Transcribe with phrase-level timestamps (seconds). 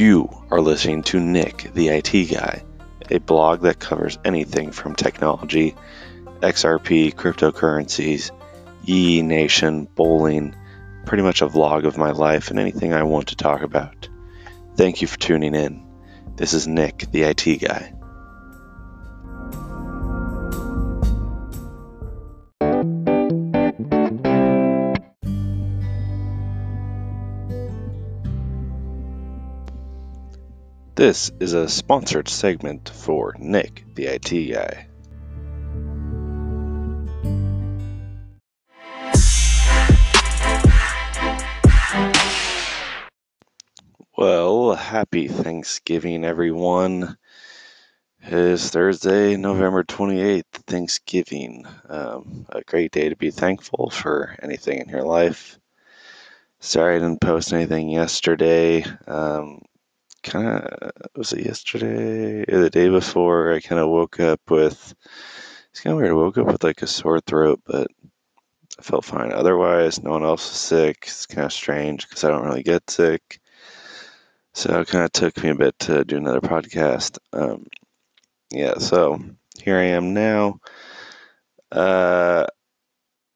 [0.00, 2.62] You are listening to Nick, the IT guy,
[3.10, 5.74] a blog that covers anything from technology,
[6.40, 8.30] XRP, cryptocurrencies,
[8.82, 10.56] Yee Nation, bowling,
[11.04, 14.08] pretty much a vlog of my life and anything I want to talk about.
[14.74, 15.84] Thank you for tuning in.
[16.34, 17.92] This is Nick, the IT guy.
[31.00, 34.86] This is a sponsored segment for Nick, the IT guy.
[44.14, 47.16] Well, happy Thanksgiving, everyone.
[48.22, 51.64] It is Thursday, November 28th, Thanksgiving.
[51.88, 55.58] Um, a great day to be thankful for anything in your life.
[56.58, 58.84] Sorry I didn't post anything yesterday.
[59.06, 59.62] Um,
[60.22, 63.52] kind of was it yesterday or the day before?
[63.52, 64.94] I kind of woke up with
[65.70, 66.10] it's kind of weird.
[66.10, 67.88] I woke up with like a sore throat, but
[68.78, 69.32] I felt fine.
[69.32, 70.98] Otherwise, no one else was sick.
[71.02, 73.40] It's kind of strange because I don't really get sick.
[74.52, 77.18] So it kind of took me a bit to do another podcast.
[77.32, 77.66] Um,
[78.50, 79.20] yeah, so
[79.62, 80.58] here I am now.
[81.70, 82.46] Uh,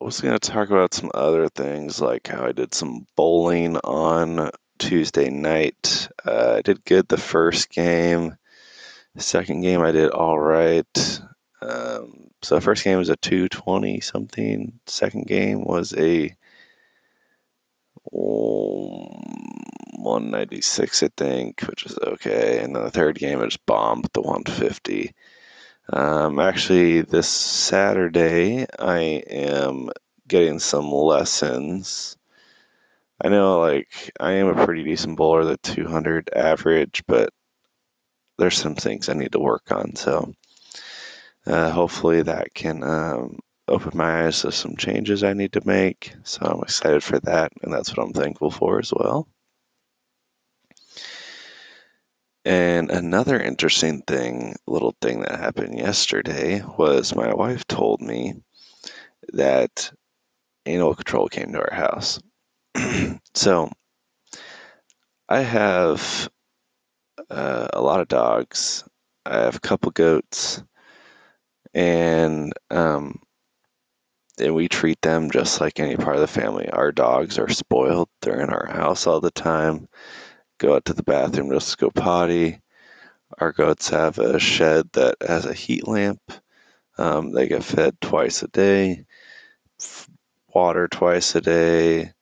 [0.00, 3.78] I was going to talk about some other things, like how I did some bowling
[3.78, 6.08] on Tuesday night.
[6.24, 8.36] Uh, I did good the first game.
[9.16, 11.20] Second game, I did all right.
[11.60, 14.78] Um, so first game was a 220 something.
[14.86, 16.36] Second game was a
[18.04, 22.60] 196, I think, which is okay.
[22.62, 25.12] And then the third game, I just bombed the 150.
[25.92, 29.90] Um, actually, this Saturday, I am
[30.28, 32.17] getting some lessons
[33.20, 37.30] I know, like, I am a pretty decent bowler, the 200 average, but
[38.38, 39.94] there's some things I need to work on.
[39.94, 40.32] So,
[41.46, 46.14] uh, hopefully, that can um, open my eyes to some changes I need to make.
[46.22, 49.28] So, I'm excited for that, and that's what I'm thankful for as well.
[52.44, 58.42] And another interesting thing, little thing that happened yesterday was my wife told me
[59.32, 59.92] that
[60.66, 62.20] animal control came to our house.
[63.34, 63.70] so
[65.28, 66.28] I have
[67.30, 68.84] uh, a lot of dogs.
[69.26, 70.62] I have a couple goats,
[71.74, 73.20] and um,
[74.38, 76.68] and we treat them just like any part of the family.
[76.70, 78.08] Our dogs are spoiled.
[78.22, 79.88] They're in our house all the time.
[80.58, 82.60] Go out to the bathroom just to go potty.
[83.38, 86.20] Our goats have a shed that has a heat lamp.
[86.96, 89.04] Um, they get fed twice a day,
[90.52, 92.12] water twice a day.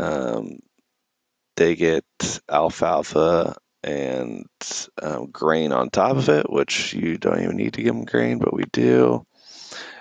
[0.00, 0.60] Um,
[1.56, 2.04] they get
[2.50, 4.46] alfalfa and
[5.02, 8.38] um, grain on top of it, which you don't even need to give them grain,
[8.38, 9.26] but we do.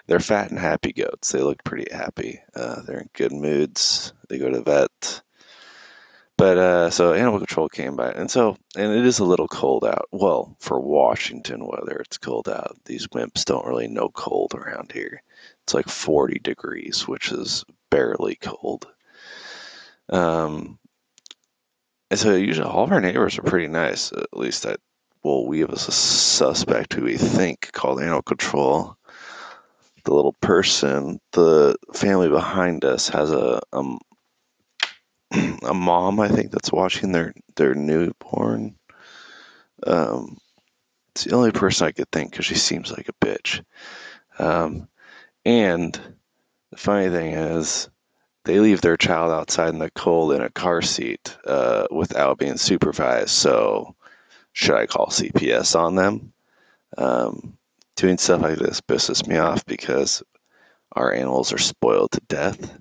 [0.08, 1.32] They're fat and happy goats.
[1.32, 2.42] They look pretty happy.
[2.56, 4.14] Uh, they're in good moods.
[4.28, 5.22] They go to the vet.
[6.38, 9.84] But uh, so animal control came by, and so and it is a little cold
[9.84, 10.08] out.
[10.14, 12.78] Well, for Washington weather, it's cold out.
[12.86, 15.22] These wimps don't really know cold around here.
[15.64, 18.88] It's like 40 degrees, which is barely cold.
[20.10, 20.80] Um,
[22.12, 24.12] and so usually all of our neighbors are pretty nice.
[24.12, 24.80] At least that,
[25.24, 28.98] well, we have a suspect who we think called animal control.
[30.06, 34.00] The little person, the family behind us has a um,
[35.64, 38.76] a mom, I think, that's watching their their newborn.
[39.86, 40.38] Um,
[41.12, 43.64] it's the only person I could think because she seems like a bitch.
[44.40, 44.88] Um,
[45.46, 46.00] and
[46.72, 47.90] the funny thing is,
[48.46, 52.58] they leave their child outside in the cold in a car seat uh, without being
[52.58, 53.30] supervised.
[53.30, 53.96] So,
[54.54, 56.34] should I call CPS on them?
[56.98, 57.58] Um,
[57.96, 60.24] doing stuff like this pisses me off because
[60.94, 62.80] our animals are spoiled to death.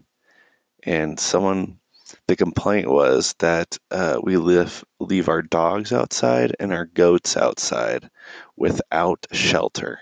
[0.84, 1.78] And someone,
[2.26, 8.08] the complaint was that uh, we live, leave our dogs outside and our goats outside
[8.56, 10.00] without shelter.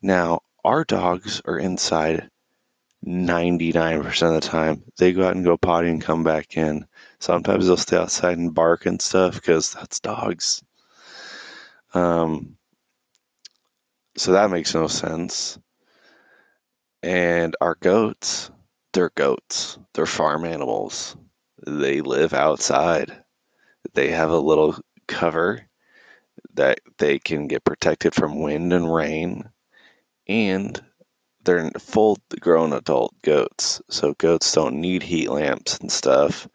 [0.00, 2.30] Now, our dogs are inside
[3.06, 4.82] 99% of the time.
[4.96, 6.86] They go out and go potty and come back in.
[7.18, 10.62] Sometimes they'll stay outside and bark and stuff because that's dogs.
[11.94, 12.56] Um,
[14.16, 15.58] so that makes no sense.
[17.02, 18.50] And our goats,
[18.92, 19.78] they're goats.
[19.94, 21.16] They're farm animals.
[21.66, 23.24] They live outside.
[23.94, 24.76] They have a little
[25.08, 25.68] cover
[26.54, 29.50] that they can get protected from wind and rain.
[30.28, 30.80] And
[31.44, 33.82] they're full grown adult goats.
[33.88, 36.48] So goats don't need heat lamps and stuff.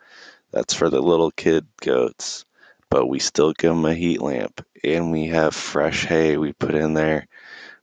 [0.52, 2.46] That's for the little kid goats.
[2.90, 6.76] but we still give them a heat lamp and we have fresh hay we put
[6.76, 7.28] in there.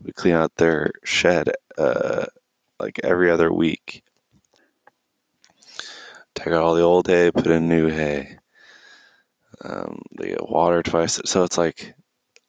[0.02, 2.26] We clean out their shed uh,
[2.80, 4.02] like every other week.
[6.34, 8.38] Take out all the old hay, put in new hay.
[9.62, 11.20] Um, they get water twice.
[11.24, 11.94] So it's like,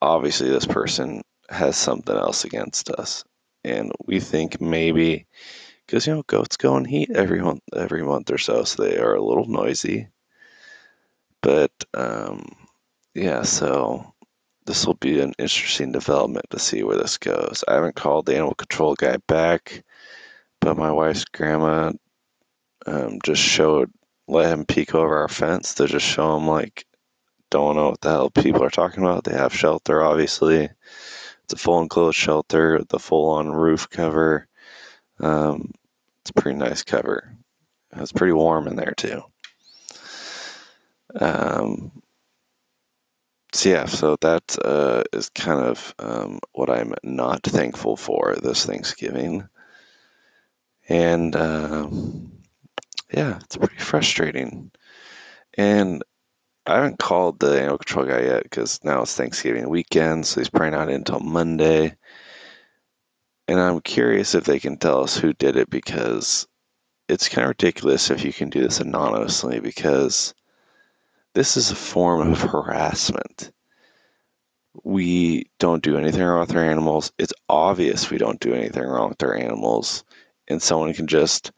[0.01, 3.24] obviously, this person has something else against us.
[3.66, 5.26] And we think maybe,
[5.86, 8.98] because, you know, goats go in heat every month, every month or so, so they
[9.00, 10.08] are a little noisy.
[11.42, 12.46] But, um,
[13.16, 14.14] yeah, so
[14.68, 17.64] this will be an interesting development to see where this goes.
[17.68, 19.84] I haven't called the animal control guy back,
[20.62, 21.92] but my wife's grandma
[22.86, 23.92] um, just showed,
[24.28, 26.86] let him peek over our fence to just show him, like,
[27.50, 29.24] don't know what the hell people are talking about.
[29.24, 30.70] They have shelter, obviously.
[31.46, 34.48] It's a full enclosed shelter, the full on roof cover.
[35.20, 35.72] Um,
[36.22, 37.38] it's a pretty nice cover.
[37.96, 39.22] It's pretty warm in there, too.
[41.20, 41.92] Um,
[43.54, 48.66] so yeah, so that uh, is kind of um, what I'm not thankful for this
[48.66, 49.48] Thanksgiving,
[50.90, 52.40] and um,
[53.14, 54.72] yeah, it's pretty frustrating.
[55.54, 56.04] And
[56.68, 60.50] I haven't called the animal control guy yet because now it's Thanksgiving weekend, so he's
[60.50, 61.96] probably not in until Monday.
[63.48, 66.48] And I'm curious if they can tell us who did it because
[67.08, 70.34] it's kind of ridiculous if you can do this anonymously because
[71.36, 73.52] this is a form of harassment.
[74.84, 77.12] We don't do anything wrong with our animals.
[77.20, 80.04] It's obvious we don't do anything wrong with our animals.
[80.48, 81.52] And someone can just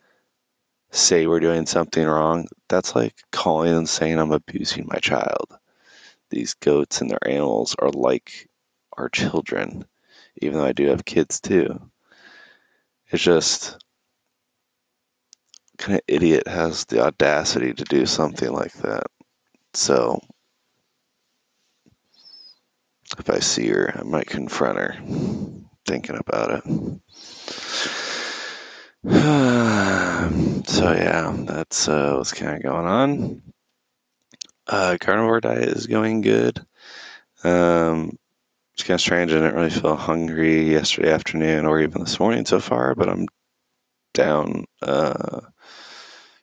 [0.98, 2.48] say we're doing something wrong.
[2.70, 5.58] That's like calling and saying I'm abusing my child.
[6.30, 8.50] These goats and their animals are like
[8.98, 9.86] our children,
[10.42, 11.80] even though I do have kids too.
[13.10, 13.78] It's just
[15.78, 19.04] kind of idiot has the audacity to do something like that.
[19.74, 20.20] So
[23.18, 24.96] if I see her, I might confront her.
[25.86, 28.07] Thinking about it.
[29.06, 33.42] so yeah, that's uh, what's kind of going on.
[34.66, 36.66] Uh, carnivore diet is going good.
[37.44, 38.18] Um,
[38.74, 39.32] it's kind of strange.
[39.32, 43.28] I didn't really feel hungry yesterday afternoon or even this morning so far, but I'm
[44.14, 45.42] down uh,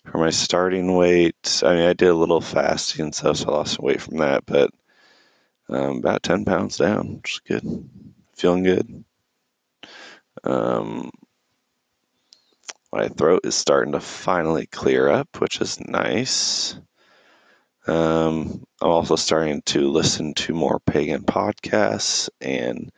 [0.04, 1.60] for my starting weight.
[1.64, 4.18] I mean, I did a little fasting and stuff, so I lost some weight from
[4.18, 4.70] that, but
[5.68, 7.90] um, about 10 pounds down, which is good.
[8.36, 9.04] Feeling good.
[10.44, 11.10] Um,
[12.94, 16.76] my throat is starting to finally clear up, which is nice.
[17.88, 22.92] Um, I'm also starting to listen to more pagan podcasts, and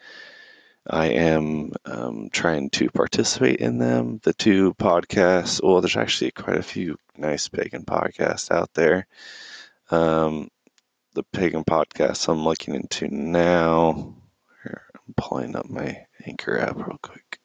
[0.87, 4.21] I am um, trying to participate in them.
[4.23, 9.07] The two podcasts, well, there's actually quite a few nice pagan podcasts out there.
[9.91, 10.51] Um,
[11.15, 14.15] the pagan podcast I'm looking into now.
[14.63, 17.36] Here, I'm pulling up my Anchor app real quick.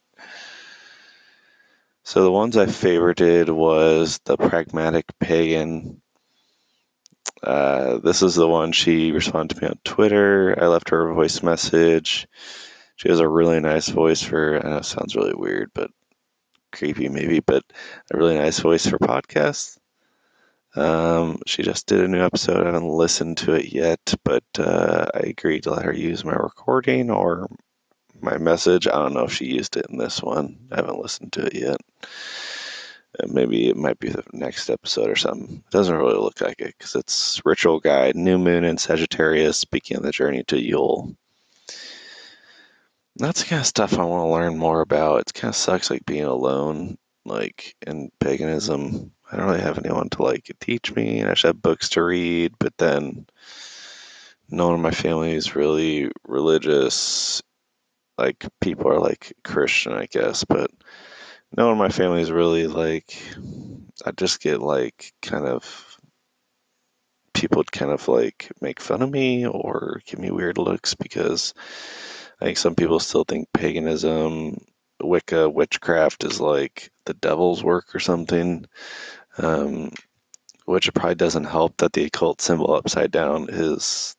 [2.12, 6.02] So the ones I favorited was the Pragmatic Pagan.
[7.42, 10.62] Uh, this is the one she responded to me on Twitter.
[10.62, 12.28] I left her a voice message.
[12.98, 14.60] She has a really nice voice for.
[14.60, 15.90] I know it sounds really weird, but
[16.74, 17.64] creepy maybe, but
[18.14, 19.78] a really nice voice for podcasts.
[20.76, 22.64] Um, she just did a new episode.
[22.64, 26.34] I haven't listened to it yet, but uh, I agreed to let her use my
[26.34, 27.48] recording or
[28.22, 28.88] my message.
[28.88, 30.58] I don't know if she used it in this one.
[30.72, 31.78] I haven't listened to it yet.
[33.28, 35.64] Maybe it might be the next episode or something.
[35.66, 39.98] It doesn't really look like it because it's Ritual Guide, New Moon in Sagittarius, speaking
[39.98, 41.16] of the journey to Yule.
[43.18, 45.22] That's the kind of stuff I want to learn more about.
[45.22, 49.12] It kind of sucks like being alone, like in paganism.
[49.30, 51.20] I don't really have anyone to like teach me.
[51.20, 53.28] And I should have books to read, but then
[54.50, 57.42] no one in my family is really religious.
[58.18, 60.70] Like people are like Christian, I guess, but
[61.56, 63.16] no one in my family is really like.
[64.06, 65.98] I just get like kind of
[67.34, 71.54] people kind of like make fun of me or give me weird looks because
[72.42, 74.64] I think some people still think paganism,
[75.02, 78.68] Wicca, witchcraft is like the devil's work or something
[79.38, 79.92] um,
[80.66, 84.16] which it probably doesn't help that the occult symbol upside down is,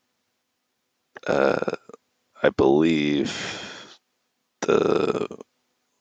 [1.26, 1.76] uh,
[2.42, 3.71] I believe,
[4.62, 5.28] the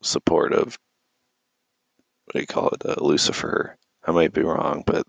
[0.02, 0.78] support of
[2.24, 3.76] what do you call it, uh, Lucifer.
[4.04, 5.06] I might be wrong, but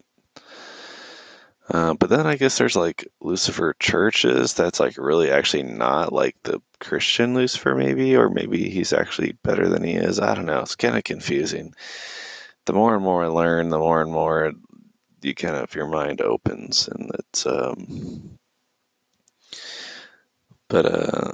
[1.70, 6.36] uh, but then I guess there's like Lucifer churches that's like really actually not like
[6.44, 10.20] the Christian Lucifer, maybe, or maybe he's actually better than he is.
[10.20, 10.60] I don't know.
[10.60, 11.74] It's kind of confusing
[12.66, 14.52] the more and more I learn, the more and more
[15.22, 18.38] you kind of your mind opens, and it's um,
[20.68, 21.32] but uh,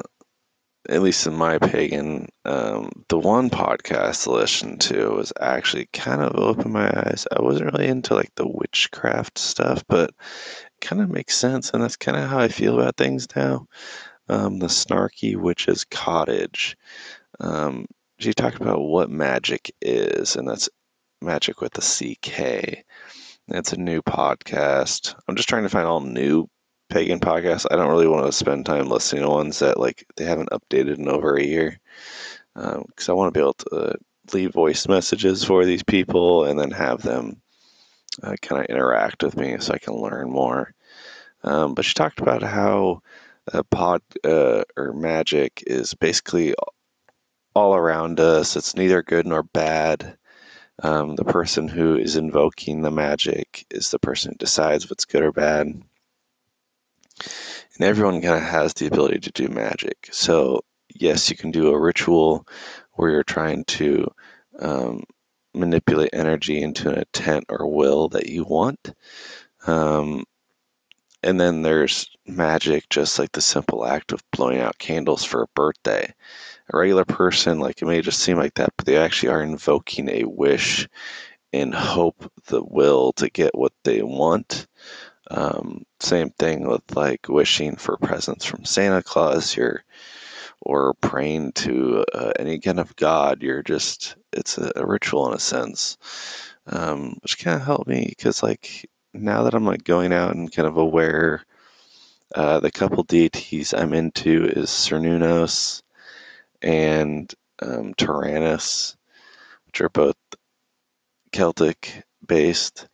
[0.90, 6.22] at least in my pagan, um, the one podcast to listen to was actually kind
[6.22, 7.28] of opened my eyes.
[7.32, 11.84] I wasn't really into like the witchcraft stuff, but it kind of makes sense, and
[11.84, 13.68] that's kind of how I feel about things now.
[14.30, 16.76] Um, the Snarky Witch's Cottage.
[17.40, 17.86] Um,
[18.18, 20.70] she talked about what magic is, and that's
[21.24, 22.84] magick with the CK.
[23.48, 25.16] It's a new podcast.
[25.28, 26.48] I'm just trying to find all new
[26.90, 27.66] pagan podcasts.
[27.70, 30.98] I don't really want to spend time listening to ones that like they haven't updated
[30.98, 31.80] in over a year
[32.54, 33.96] because um, I want to be able to
[34.34, 37.42] leave voice messages for these people and then have them
[38.24, 40.74] uh, kind of interact with me so I can learn more.
[41.44, 43.02] Um, but she talked about how
[43.54, 46.54] uh, pod uh, or magic is basically
[47.56, 48.56] all around us.
[48.56, 50.18] It's neither good nor bad.
[50.82, 55.24] Um, the person who is invoking the magic is the person who decides what's good
[55.24, 55.82] or bad.
[57.76, 60.10] And everyone kind of has the ability to do magic.
[60.12, 60.62] So,
[60.94, 62.48] yes, you can do a ritual
[62.94, 64.08] where you're trying to
[64.60, 65.04] um,
[65.54, 68.94] manipulate energy into an intent or will that you want.
[69.68, 70.26] Um,
[71.22, 75.48] and then there's magic, just like the simple act of blowing out candles for a
[75.54, 76.14] birthday
[76.72, 80.10] a regular person, like it may just seem like that, but they actually are invoking
[80.10, 80.88] a wish
[81.52, 84.68] and hope the will to get what they want.
[85.30, 89.56] Um, same thing with like wishing for presents from Santa Claus.
[89.56, 89.84] You're
[90.62, 93.42] or praying to uh, any kind of God.
[93.42, 95.98] You're just it's a, a ritual in a sense,
[96.68, 100.52] um, which kind of helped me because like now that I'm like going out and
[100.52, 101.44] kind of aware.
[102.36, 105.82] Uh, the couple deities I'm into is Cernunnos
[106.62, 108.96] and um, Taranis,
[109.66, 110.16] which are both
[111.32, 112.88] Celtic based.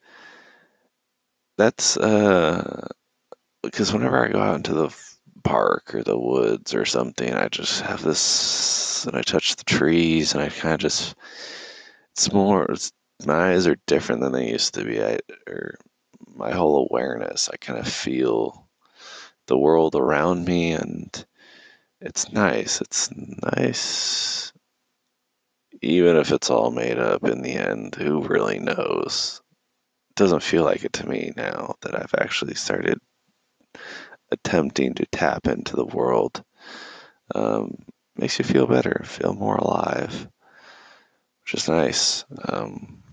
[1.58, 2.88] That's uh,
[3.64, 4.96] because whenever I go out into the
[5.44, 10.34] park or the woods or something, I just have this, and I touch the trees,
[10.34, 11.16] and I kind of just,
[12.14, 12.92] it's more, it's,
[13.26, 15.04] my eyes are different than they used to be.
[15.04, 15.76] I, or
[16.36, 18.68] my whole awareness, I kind of feel
[19.48, 21.26] the world around me and
[22.02, 22.82] it's nice.
[22.82, 24.54] It's nice.
[25.82, 29.42] Even if it's all made up in the end, who really knows?
[30.16, 33.00] Doesn't feel like it to me now that I've actually started
[34.32, 36.44] attempting to tap into the world.
[37.34, 37.78] Um,
[38.16, 40.28] makes you feel better, feel more alive,
[41.44, 42.24] which is nice.
[42.48, 43.04] Um,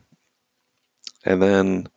[1.24, 1.88] and then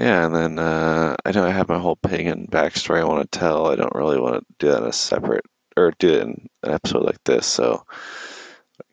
[0.00, 3.38] yeah, and then uh, I know I have my whole pagan backstory I want to
[3.38, 3.66] tell.
[3.66, 5.44] I don't really want to do that in a separate
[5.76, 7.46] or do it in an episode like this.
[7.46, 7.84] So,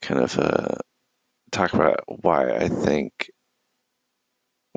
[0.01, 0.75] kind of uh,
[1.51, 3.31] talk about why I think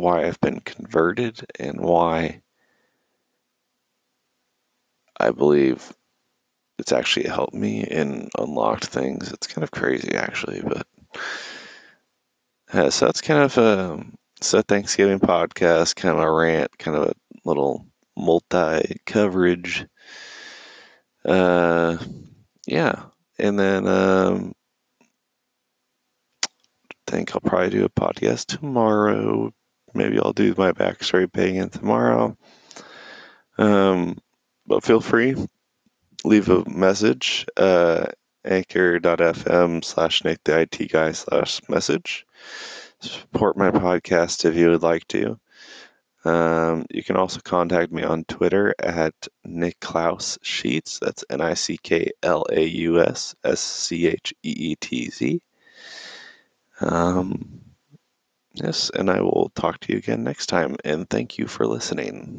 [0.01, 2.43] why I've been converted and why
[5.19, 5.93] I believe
[6.79, 9.33] it's actually helped me and unlocked things.
[9.33, 10.87] It's kind of crazy, actually, but
[12.73, 16.97] uh, so that's kind of a um, so Thanksgiving podcast, kind of a rant, kind
[16.97, 17.15] of a
[17.45, 19.87] little multi coverage.
[21.25, 21.99] Uh,
[22.67, 23.03] yeah,
[23.39, 24.55] and then um,
[26.45, 29.53] I think I'll probably do a podcast tomorrow.
[29.95, 32.37] Maybe I'll do my backstory in tomorrow.
[33.59, 34.19] Um,
[34.67, 35.35] but feel free,
[36.25, 37.47] leave a message.
[37.57, 38.07] Uh,
[38.45, 42.27] anchor.fm slash Nate the IT guy slash message
[43.01, 45.39] support my podcast if you would like to.
[46.25, 50.99] Um, you can also contact me on Twitter at Nicklaus Scheetz.
[50.99, 55.09] That's N I C K L A U S S C H E E T
[55.09, 55.41] Z.
[56.81, 57.63] Um,
[58.55, 60.77] yes, and I will talk to you again next time.
[60.85, 62.29] And thank you for listening.